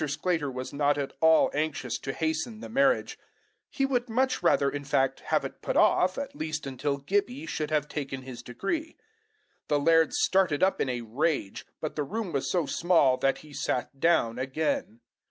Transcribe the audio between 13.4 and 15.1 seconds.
he sat down again.